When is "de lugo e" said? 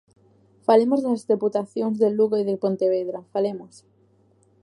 2.01-2.47